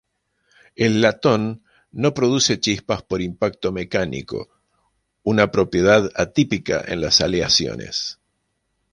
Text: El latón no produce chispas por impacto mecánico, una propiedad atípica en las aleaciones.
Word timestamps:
El 0.75 0.99
latón 0.99 1.61
no 1.91 2.15
produce 2.15 2.59
chispas 2.59 3.03
por 3.03 3.21
impacto 3.21 3.71
mecánico, 3.71 4.49
una 5.21 5.51
propiedad 5.51 6.09
atípica 6.15 6.83
en 6.87 7.01
las 7.01 7.21
aleaciones. 7.21 8.17